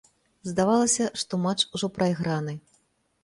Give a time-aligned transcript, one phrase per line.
[0.51, 2.53] Здавалася, што матч ужо прайграны.